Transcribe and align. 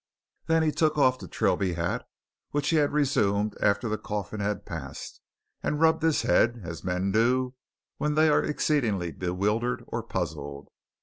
Then 0.47 0.63
he 0.63 0.71
took 0.71 0.97
off 0.97 1.19
the 1.19 1.27
Trilby 1.27 1.73
hat, 1.73 2.07
which 2.49 2.69
he 2.69 2.77
had 2.77 2.91
resumed 2.91 3.55
after 3.61 3.87
the 3.87 3.99
coffin 3.99 4.39
had 4.39 4.65
passed, 4.65 5.21
and 5.61 5.75
he 5.75 5.79
rubbed 5.79 6.01
his 6.01 6.23
head 6.23 6.61
as 6.63 6.83
men 6.83 7.11
do 7.11 7.53
when 7.97 8.15
they 8.15 8.27
are 8.27 8.43
exceedingly 8.43 9.11
bewildered 9.11 9.83
or 9.85 10.01
puzzled. 10.01 10.69